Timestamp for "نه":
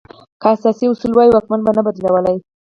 1.77-1.81